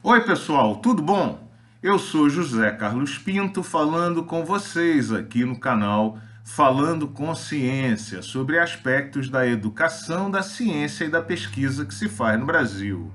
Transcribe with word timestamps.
Oi, 0.00 0.20
pessoal, 0.20 0.76
tudo 0.76 1.02
bom? 1.02 1.50
Eu 1.82 1.98
sou 1.98 2.30
José 2.30 2.70
Carlos 2.70 3.18
Pinto 3.18 3.64
falando 3.64 4.22
com 4.22 4.44
vocês 4.44 5.12
aqui 5.12 5.44
no 5.44 5.58
canal 5.58 6.20
Falando 6.44 7.08
com 7.08 7.34
Ciência 7.34 8.22
sobre 8.22 8.60
aspectos 8.60 9.28
da 9.28 9.44
educação, 9.44 10.30
da 10.30 10.40
ciência 10.40 11.04
e 11.04 11.10
da 11.10 11.20
pesquisa 11.20 11.84
que 11.84 11.92
se 11.92 12.08
faz 12.08 12.38
no 12.38 12.46
Brasil. 12.46 13.10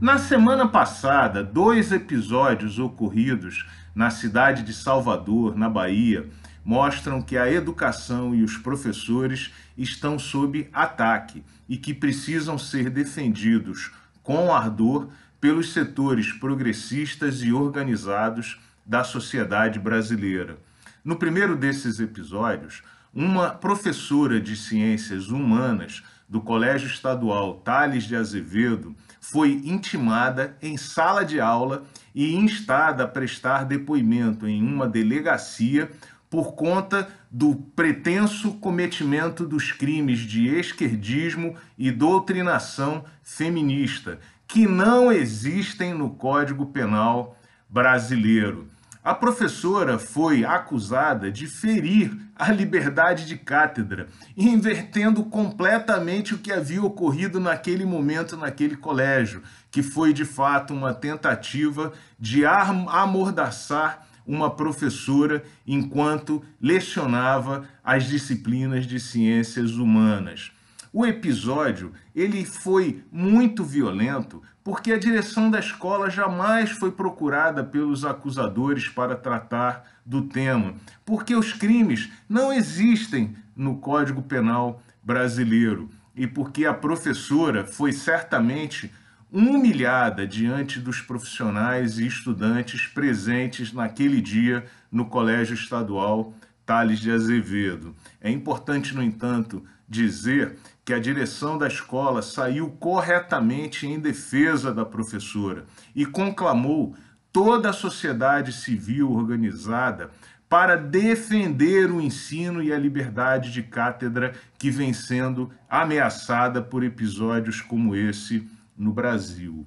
Na 0.00 0.18
semana 0.18 0.66
passada, 0.66 1.44
dois 1.44 1.92
episódios 1.92 2.80
ocorridos 2.80 3.64
na 3.94 4.10
cidade 4.10 4.64
de 4.64 4.74
Salvador, 4.74 5.56
na 5.56 5.70
Bahia, 5.70 6.28
mostram 6.64 7.22
que 7.22 7.38
a 7.38 7.48
educação 7.48 8.34
e 8.34 8.42
os 8.42 8.56
professores 8.56 9.52
estão 9.76 10.18
sob 10.18 10.68
ataque 10.72 11.44
e 11.68 11.76
que 11.76 11.94
precisam 11.94 12.58
ser 12.58 12.90
defendidos 12.90 13.92
com 14.20 14.52
ardor 14.52 15.08
pelos 15.40 15.72
setores 15.72 16.32
progressistas 16.32 17.42
e 17.42 17.52
organizados 17.52 18.60
da 18.84 19.04
sociedade 19.04 19.78
brasileira. 19.78 20.58
No 21.04 21.16
primeiro 21.16 21.56
desses 21.56 22.00
episódios, 22.00 22.82
uma 23.14 23.50
professora 23.50 24.40
de 24.40 24.56
ciências 24.56 25.28
humanas 25.28 26.02
do 26.28 26.40
Colégio 26.40 26.88
Estadual 26.88 27.54
Tales 27.54 28.04
de 28.04 28.14
Azevedo 28.14 28.94
foi 29.20 29.52
intimada 29.64 30.56
em 30.60 30.76
sala 30.76 31.24
de 31.24 31.40
aula 31.40 31.84
e 32.14 32.34
instada 32.34 33.04
a 33.04 33.08
prestar 33.08 33.64
depoimento 33.64 34.46
em 34.46 34.62
uma 34.62 34.86
delegacia 34.86 35.90
por 36.28 36.54
conta 36.54 37.08
do 37.30 37.56
pretenso 37.56 38.52
cometimento 38.54 39.46
dos 39.46 39.72
crimes 39.72 40.20
de 40.20 40.48
esquerdismo 40.48 41.56
e 41.76 41.90
doutrinação 41.90 43.04
feminista, 43.22 44.18
que 44.48 44.66
não 44.66 45.12
existem 45.12 45.92
no 45.92 46.08
Código 46.08 46.64
Penal 46.64 47.36
brasileiro. 47.68 48.66
A 49.04 49.14
professora 49.14 49.98
foi 49.98 50.42
acusada 50.42 51.30
de 51.30 51.46
ferir 51.46 52.16
a 52.34 52.50
liberdade 52.50 53.26
de 53.26 53.36
cátedra, 53.36 54.08
invertendo 54.34 55.22
completamente 55.24 56.34
o 56.34 56.38
que 56.38 56.50
havia 56.50 56.82
ocorrido 56.82 57.38
naquele 57.38 57.84
momento 57.84 58.36
naquele 58.38 58.76
colégio, 58.76 59.42
que 59.70 59.82
foi 59.82 60.14
de 60.14 60.24
fato 60.24 60.72
uma 60.72 60.94
tentativa 60.94 61.92
de 62.18 62.44
amordaçar 62.46 64.06
uma 64.26 64.50
professora 64.50 65.42
enquanto 65.66 66.42
lecionava 66.60 67.66
as 67.84 68.04
disciplinas 68.04 68.86
de 68.86 68.98
ciências 68.98 69.72
humanas. 69.72 70.52
O 70.92 71.04
episódio 71.04 71.92
ele 72.14 72.44
foi 72.44 73.02
muito 73.12 73.62
violento 73.64 74.42
porque 74.64 74.92
a 74.92 74.98
direção 74.98 75.50
da 75.50 75.58
escola 75.58 76.10
jamais 76.10 76.70
foi 76.70 76.90
procurada 76.92 77.64
pelos 77.64 78.04
acusadores 78.04 78.88
para 78.88 79.16
tratar 79.16 79.84
do 80.04 80.22
tema, 80.22 80.74
porque 81.04 81.34
os 81.34 81.52
crimes 81.52 82.10
não 82.28 82.52
existem 82.52 83.34
no 83.56 83.76
Código 83.78 84.22
Penal 84.22 84.82
brasileiro 85.02 85.90
e 86.14 86.26
porque 86.26 86.66
a 86.66 86.74
professora 86.74 87.64
foi 87.64 87.92
certamente 87.92 88.92
humilhada 89.30 90.26
diante 90.26 90.80
dos 90.80 91.00
profissionais 91.00 91.98
e 91.98 92.06
estudantes 92.06 92.86
presentes 92.86 93.72
naquele 93.72 94.20
dia 94.20 94.64
no 94.90 95.06
Colégio 95.06 95.54
Estadual 95.54 96.34
Tales 96.64 96.98
de 96.98 97.10
Azevedo. 97.10 97.94
É 98.20 98.30
importante, 98.30 98.94
no 98.94 99.02
entanto, 99.02 99.64
dizer 99.88 100.56
que 100.84 100.92
a 100.92 100.98
direção 100.98 101.56
da 101.56 101.66
escola 101.66 102.20
saiu 102.20 102.70
corretamente 102.70 103.86
em 103.86 103.98
defesa 103.98 104.72
da 104.72 104.84
professora 104.84 105.64
e 105.94 106.04
conclamou 106.04 106.94
toda 107.32 107.70
a 107.70 107.72
sociedade 107.72 108.52
civil 108.52 109.12
organizada 109.12 110.10
para 110.48 110.76
defender 110.76 111.90
o 111.90 112.00
ensino 112.00 112.62
e 112.62 112.72
a 112.72 112.78
liberdade 112.78 113.50
de 113.52 113.62
cátedra 113.62 114.34
que 114.58 114.70
vem 114.70 114.92
sendo 114.92 115.50
ameaçada 115.68 116.62
por 116.62 116.82
episódios 116.82 117.60
como 117.60 117.94
esse 117.94 118.48
no 118.76 118.92
Brasil. 118.92 119.66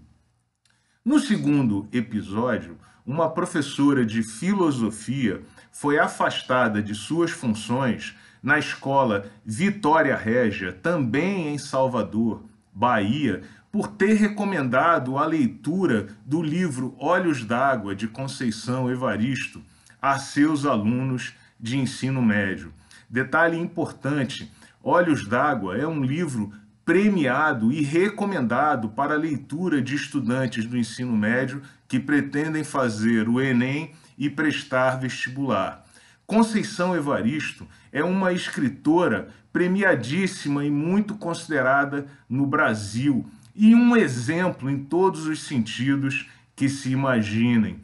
No 1.05 1.19
segundo 1.19 1.87
episódio, 1.91 2.77
uma 3.05 3.29
professora 3.29 4.05
de 4.05 4.23
filosofia 4.23 5.41
foi 5.71 5.99
afastada 5.99 6.81
de 6.81 6.93
suas 6.93 7.31
funções 7.31 8.15
na 8.41 8.57
escola 8.57 9.25
Vitória 9.45 10.15
Régia, 10.15 10.73
também 10.73 11.53
em 11.53 11.57
Salvador, 11.57 12.43
Bahia, 12.73 13.41
por 13.71 13.87
ter 13.87 14.13
recomendado 14.13 15.17
a 15.17 15.25
leitura 15.25 16.07
do 16.25 16.41
livro 16.41 16.95
Olhos 16.99 17.45
d'Água 17.45 17.95
de 17.95 18.07
Conceição 18.07 18.89
Evaristo 18.89 19.61
a 20.01 20.17
seus 20.17 20.65
alunos 20.65 21.33
de 21.59 21.77
ensino 21.77 22.21
médio. 22.21 22.73
Detalhe 23.09 23.57
importante: 23.57 24.51
Olhos 24.83 25.27
d'Água 25.27 25.77
é 25.77 25.87
um 25.87 26.03
livro 26.03 26.51
premiado 26.83 27.71
e 27.71 27.81
recomendado 27.81 28.89
para 28.89 29.15
leitura 29.15 29.81
de 29.81 29.95
estudantes 29.95 30.65
do 30.65 30.77
ensino 30.77 31.15
médio 31.15 31.61
que 31.87 31.99
pretendem 31.99 32.63
fazer 32.63 33.29
o 33.29 33.39
Enem 33.39 33.91
e 34.17 34.29
prestar 34.29 34.99
vestibular. 34.99 35.85
Conceição 36.31 36.95
Evaristo 36.95 37.67
é 37.91 38.01
uma 38.01 38.31
escritora 38.31 39.27
premiadíssima 39.51 40.63
e 40.63 40.71
muito 40.71 41.15
considerada 41.15 42.07
no 42.29 42.47
Brasil 42.47 43.29
e 43.53 43.75
um 43.75 43.97
exemplo 43.97 44.69
em 44.69 44.81
todos 44.81 45.25
os 45.27 45.43
sentidos 45.43 46.29
que 46.55 46.69
se 46.69 46.89
imaginem. 46.89 47.81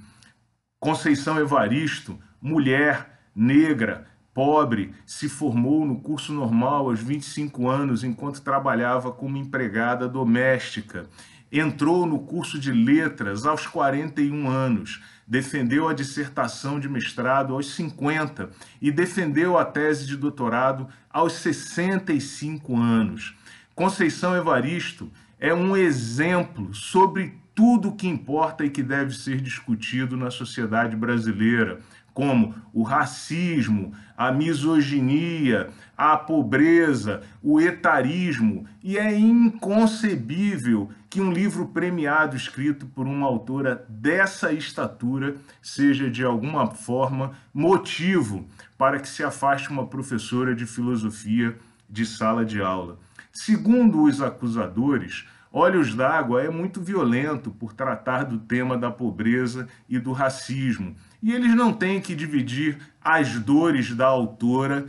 Conceição 0.79 1.37
Evaristo, 1.37 2.17
mulher, 2.41 3.19
negra, 3.35 4.07
pobre, 4.33 4.93
se 5.05 5.27
formou 5.27 5.85
no 5.85 5.99
curso 5.99 6.31
normal 6.31 6.87
aos 6.87 7.01
25 7.01 7.67
anos 7.67 8.01
enquanto 8.01 8.41
trabalhava 8.41 9.11
como 9.11 9.35
empregada 9.35 10.07
doméstica. 10.07 11.09
Entrou 11.51 12.05
no 12.05 12.19
curso 12.19 12.59
de 12.59 12.71
letras 12.71 13.45
aos 13.45 13.65
41 13.65 14.49
anos, 14.49 15.01
defendeu 15.25 15.87
a 15.87 15.93
dissertação 15.93 16.79
de 16.79 16.89
mestrado 16.89 17.53
aos 17.53 17.73
50 17.73 18.49
e 18.81 18.91
defendeu 18.91 19.57
a 19.57 19.63
tese 19.63 20.05
de 20.05 20.17
doutorado 20.17 20.87
aos 21.09 21.33
65 21.33 22.75
anos. 22.75 23.35
Conceição 23.73 24.35
Evaristo 24.35 25.09
é 25.39 25.53
um 25.53 25.77
exemplo 25.77 26.73
sobre 26.73 27.37
tudo 27.55 27.95
que 27.95 28.07
importa 28.07 28.65
e 28.65 28.69
que 28.69 28.83
deve 28.83 29.15
ser 29.15 29.41
discutido 29.41 30.17
na 30.17 30.29
sociedade 30.29 30.95
brasileira 30.95 31.79
como 32.17 32.55
o 32.73 32.81
racismo, 32.81 33.93
a 34.17 34.31
misoginia, 34.31 35.69
a 35.95 36.17
pobreza, 36.17 37.21
o 37.43 37.61
etarismo, 37.61 38.65
e 38.83 38.97
é 38.97 39.15
inconcebível 39.15 40.89
que 41.09 41.21
um 41.21 41.31
livro 41.31 41.67
premiado 41.67 42.35
escrito 42.35 42.85
por 42.87 43.07
uma 43.07 43.25
autora 43.25 43.85
dessa 43.87 44.51
estatura 44.51 45.37
seja 45.61 46.09
de 46.09 46.23
alguma 46.23 46.67
forma 46.67 47.31
motivo 47.53 48.47
para 48.77 48.99
que 48.99 49.07
se 49.07 49.23
afaste 49.23 49.69
uma 49.69 49.87
professora 49.87 50.53
de 50.53 50.65
filosofia 50.65 51.57
de 51.89 52.05
sala 52.05 52.45
de 52.45 52.61
aula. 52.61 52.99
Segundo 53.31 54.03
os 54.03 54.21
acusadores, 54.21 55.25
Olhos 55.51 55.95
d'Água 55.95 56.43
é 56.43 56.49
muito 56.49 56.81
violento 56.81 57.49
por 57.49 57.73
tratar 57.73 58.23
do 58.25 58.37
tema 58.37 58.77
da 58.77 58.91
pobreza 58.91 59.67
e 59.87 59.97
do 59.97 60.11
racismo. 60.11 60.95
E 61.23 61.33
eles 61.33 61.55
não 61.55 61.73
têm 61.73 62.01
que 62.01 62.13
dividir 62.13 62.77
as 63.01 63.39
dores 63.39 63.95
da 63.95 64.05
autora 64.05 64.87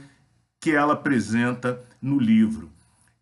que 0.60 0.72
ela 0.72 0.94
apresenta 0.94 1.80
no 2.02 2.18
livro. 2.18 2.70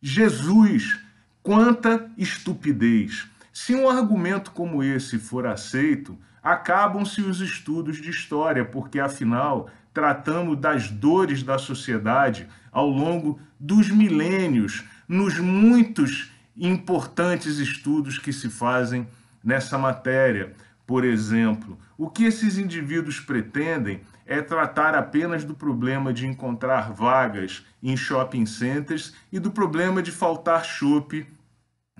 Jesus, 0.00 0.98
quanta 1.46 2.10
estupidez! 2.18 3.28
Se 3.52 3.72
um 3.72 3.88
argumento 3.88 4.50
como 4.50 4.82
esse 4.82 5.16
for 5.16 5.46
aceito, 5.46 6.18
acabam-se 6.42 7.20
os 7.20 7.40
estudos 7.40 7.98
de 7.98 8.10
história, 8.10 8.64
porque 8.64 8.98
afinal 8.98 9.70
tratamos 9.94 10.58
das 10.58 10.90
dores 10.90 11.44
da 11.44 11.56
sociedade 11.56 12.48
ao 12.72 12.90
longo 12.90 13.38
dos 13.60 13.88
milênios, 13.90 14.82
nos 15.06 15.38
muitos 15.38 16.32
importantes 16.56 17.58
estudos 17.58 18.18
que 18.18 18.32
se 18.32 18.50
fazem 18.50 19.06
nessa 19.44 19.78
matéria. 19.78 20.52
Por 20.84 21.04
exemplo, 21.04 21.78
o 21.96 22.10
que 22.10 22.24
esses 22.24 22.58
indivíduos 22.58 23.20
pretendem 23.20 24.00
é 24.26 24.42
tratar 24.42 24.96
apenas 24.96 25.44
do 25.44 25.54
problema 25.54 26.12
de 26.12 26.26
encontrar 26.26 26.92
vagas 26.92 27.64
em 27.80 27.96
shopping 27.96 28.46
centers 28.46 29.14
e 29.30 29.38
do 29.38 29.52
problema 29.52 30.02
de 30.02 30.10
faltar 30.10 30.64
chope 30.64 31.35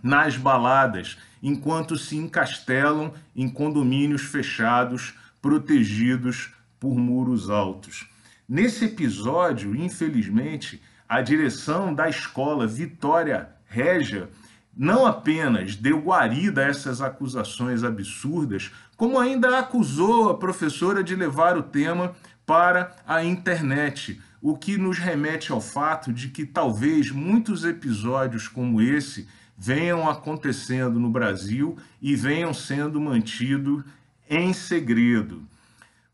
nas 0.07 0.37
baladas, 0.37 1.19
enquanto 1.43 1.99
se 1.99 2.17
encastelam 2.17 3.13
em 3.35 3.49
condomínios 3.49 4.23
fechados, 4.23 5.15
protegidos 5.43 6.53
por 6.79 6.97
muros 6.97 7.51
altos. 7.51 8.09
Nesse 8.49 8.85
episódio, 8.85 9.75
infelizmente, 9.75 10.81
a 11.09 11.21
direção 11.21 11.93
da 11.93 12.09
escola 12.09 12.69
Vitória 12.69 13.49
Régia 13.67 14.29
não 14.77 15.05
apenas 15.05 15.75
deu 15.75 15.99
guarida 15.99 16.65
a 16.65 16.69
essas 16.69 17.01
acusações 17.01 17.83
absurdas, 17.83 18.71
como 18.97 19.19
ainda 19.19 19.59
acusou 19.59 20.31
a 20.31 20.39
professora 20.39 21.03
de 21.03 21.17
levar 21.17 21.57
o 21.57 21.65
tema 21.65 22.15
para 22.45 22.95
a 23.05 23.25
internet, 23.25 24.21
o 24.41 24.57
que 24.57 24.77
nos 24.77 24.99
remete 24.99 25.51
ao 25.51 25.61
fato 25.61 26.13
de 26.13 26.29
que 26.29 26.47
talvez 26.47 27.11
muitos 27.11 27.65
episódios 27.65 28.47
como 28.47 28.81
esse 28.81 29.27
venham 29.57 30.09
acontecendo 30.09 30.99
no 30.99 31.11
Brasil 31.11 31.77
e 32.01 32.15
venham 32.15 32.53
sendo 32.53 33.01
mantidos 33.01 33.85
em 34.29 34.53
segredo. 34.53 35.43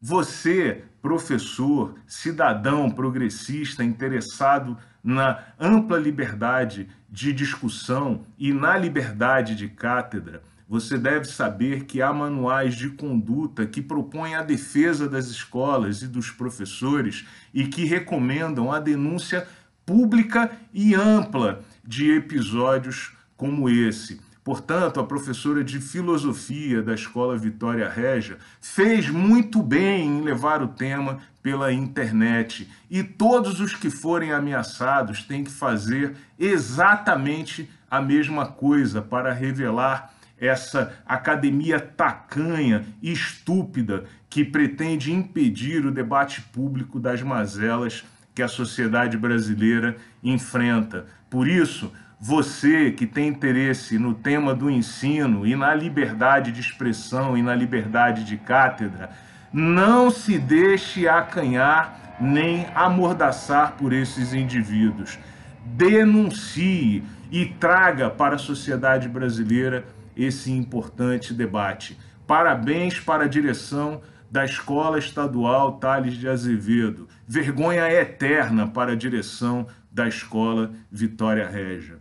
Você, 0.00 0.84
professor, 1.00 1.94
cidadão 2.06 2.90
progressista 2.90 3.82
interessado 3.82 4.76
na 5.02 5.40
ampla 5.58 5.98
liberdade 5.98 6.88
de 7.10 7.32
discussão 7.32 8.24
e 8.38 8.52
na 8.52 8.76
liberdade 8.76 9.54
de 9.54 9.68
cátedra, 9.68 10.42
você 10.68 10.96
deve 10.96 11.26
saber 11.26 11.84
que 11.84 12.00
há 12.00 12.12
manuais 12.12 12.74
de 12.74 12.88
conduta 12.88 13.66
que 13.66 13.82
propõem 13.82 14.34
a 14.34 14.42
defesa 14.42 15.06
das 15.06 15.26
escolas 15.26 16.00
e 16.00 16.08
dos 16.08 16.30
professores 16.30 17.26
e 17.52 17.66
que 17.66 17.84
recomendam 17.84 18.72
a 18.72 18.80
denúncia 18.80 19.46
pública 19.84 20.50
e 20.72 20.94
ampla 20.94 21.62
de 21.84 22.10
episódios 22.12 23.12
como 23.42 23.68
esse. 23.68 24.20
Portanto, 24.44 25.00
a 25.00 25.04
professora 25.04 25.64
de 25.64 25.80
filosofia 25.80 26.80
da 26.80 26.94
Escola 26.94 27.36
Vitória 27.36 27.88
Régia 27.88 28.38
fez 28.60 29.10
muito 29.10 29.60
bem 29.60 30.06
em 30.06 30.20
levar 30.20 30.62
o 30.62 30.68
tema 30.68 31.18
pela 31.42 31.72
internet. 31.72 32.70
E 32.88 33.02
todos 33.02 33.58
os 33.58 33.74
que 33.74 33.90
forem 33.90 34.30
ameaçados 34.30 35.24
têm 35.24 35.42
que 35.42 35.50
fazer 35.50 36.14
exatamente 36.38 37.68
a 37.90 38.00
mesma 38.00 38.46
coisa 38.46 39.02
para 39.02 39.32
revelar 39.32 40.14
essa 40.38 40.92
academia 41.04 41.80
tacanha 41.80 42.84
estúpida 43.02 44.04
que 44.30 44.44
pretende 44.44 45.12
impedir 45.12 45.84
o 45.84 45.90
debate 45.90 46.42
público 46.42 47.00
das 47.00 47.20
mazelas 47.22 48.04
que 48.36 48.42
a 48.42 48.46
sociedade 48.46 49.18
brasileira 49.18 49.96
enfrenta. 50.22 51.06
Por 51.28 51.48
isso, 51.48 51.92
você 52.24 52.92
que 52.92 53.04
tem 53.04 53.26
interesse 53.26 53.98
no 53.98 54.14
tema 54.14 54.54
do 54.54 54.70
ensino 54.70 55.44
e 55.44 55.56
na 55.56 55.74
liberdade 55.74 56.52
de 56.52 56.60
expressão 56.60 57.36
e 57.36 57.42
na 57.42 57.52
liberdade 57.52 58.22
de 58.22 58.36
cátedra, 58.36 59.10
não 59.52 60.08
se 60.08 60.38
deixe 60.38 61.08
acanhar 61.08 62.16
nem 62.20 62.68
amordaçar 62.76 63.72
por 63.72 63.92
esses 63.92 64.32
indivíduos. 64.32 65.18
Denuncie 65.64 67.02
e 67.28 67.46
traga 67.46 68.08
para 68.08 68.36
a 68.36 68.38
sociedade 68.38 69.08
brasileira 69.08 69.84
esse 70.16 70.52
importante 70.52 71.34
debate. 71.34 71.98
Parabéns 72.24 73.00
para 73.00 73.24
a 73.24 73.28
direção 73.28 74.00
da 74.30 74.44
Escola 74.44 74.96
Estadual 74.96 75.72
Tales 75.72 76.14
de 76.14 76.28
Azevedo. 76.28 77.08
Vergonha 77.26 77.90
eterna 77.90 78.68
para 78.68 78.92
a 78.92 78.96
direção 78.96 79.66
da 79.90 80.06
Escola 80.06 80.70
Vitória 80.88 81.48
Régia. 81.48 82.00